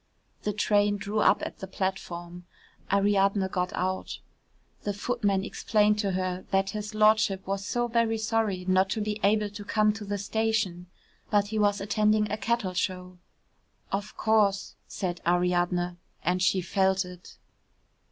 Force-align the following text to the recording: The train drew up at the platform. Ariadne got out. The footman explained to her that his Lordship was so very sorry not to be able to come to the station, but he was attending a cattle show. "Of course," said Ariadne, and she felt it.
The 0.41 0.51
train 0.51 0.97
drew 0.97 1.19
up 1.19 1.43
at 1.45 1.59
the 1.59 1.67
platform. 1.67 2.45
Ariadne 2.91 3.47
got 3.49 3.71
out. 3.73 4.17
The 4.81 4.95
footman 4.95 5.43
explained 5.45 5.99
to 5.99 6.13
her 6.13 6.43
that 6.49 6.71
his 6.71 6.95
Lordship 6.95 7.45
was 7.45 7.63
so 7.63 7.87
very 7.87 8.17
sorry 8.17 8.65
not 8.65 8.89
to 8.97 9.01
be 9.01 9.19
able 9.23 9.51
to 9.51 9.63
come 9.63 9.93
to 9.93 10.03
the 10.03 10.17
station, 10.17 10.87
but 11.29 11.49
he 11.49 11.59
was 11.59 11.79
attending 11.79 12.31
a 12.31 12.37
cattle 12.37 12.73
show. 12.73 13.19
"Of 13.91 14.17
course," 14.17 14.73
said 14.87 15.21
Ariadne, 15.23 15.97
and 16.23 16.41
she 16.41 16.61
felt 16.61 17.05
it. 17.05 17.37